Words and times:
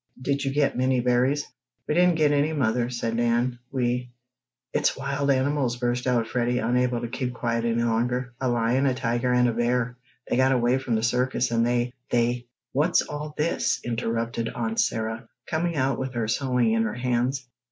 Did 0.19 0.43
you 0.43 0.51
get 0.51 0.75
many 0.75 0.99
berries?" 0.99 1.45
"We 1.87 1.93
didn't 1.93 2.15
get 2.15 2.31
any, 2.31 2.53
mother," 2.53 2.89
said 2.89 3.13
Nan. 3.15 3.59
"We" 3.71 4.09
"It's 4.73 4.97
wild 4.97 5.29
animals!" 5.29 5.77
burst 5.77 6.07
out 6.07 6.25
Freddie, 6.25 6.57
unable 6.57 7.01
to 7.01 7.07
keep 7.07 7.35
quiet 7.35 7.65
any 7.65 7.83
longer. 7.83 8.33
"A 8.41 8.49
lion, 8.49 8.87
a 8.87 8.95
tiger 8.95 9.31
and 9.31 9.47
a 9.47 9.53
bear! 9.53 9.95
They 10.27 10.37
got 10.37 10.53
away 10.53 10.79
from 10.79 10.95
the 10.95 11.03
circus, 11.03 11.51
and 11.51 11.63
they 11.63 11.93
they" 12.09 12.47
"What's 12.73 13.03
all 13.03 13.35
this?" 13.37 13.79
interrupted 13.83 14.49
Aunt 14.49 14.79
Sarah, 14.79 15.29
coming 15.45 15.75
out 15.75 15.99
with 15.99 16.15
her 16.15 16.27
sewing 16.27 16.71
in 16.73 16.81
her 16.81 16.95
hands. 16.95 17.47